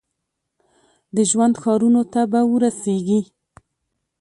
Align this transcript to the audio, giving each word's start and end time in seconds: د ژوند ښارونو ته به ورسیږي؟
د 1.15 1.17
ژوند 1.29 1.53
ښارونو 1.61 2.01
ته 2.13 2.21
به 2.31 2.41
ورسیږي؟ 2.51 3.21